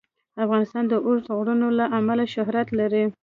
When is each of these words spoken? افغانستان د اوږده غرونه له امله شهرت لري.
افغانستان 0.45 0.83
د 0.87 0.93
اوږده 1.05 1.31
غرونه 1.37 1.67
له 1.79 1.85
امله 1.97 2.23
شهرت 2.35 2.67
لري. 2.79 3.05